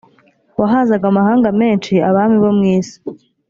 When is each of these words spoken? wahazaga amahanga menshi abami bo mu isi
wahazaga 0.59 1.05
amahanga 1.11 1.47
menshi 1.61 1.93
abami 2.09 2.37
bo 2.43 2.51
mu 2.57 2.63
isi 2.77 2.97